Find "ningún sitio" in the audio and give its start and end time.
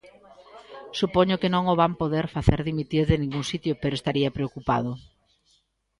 3.21-3.73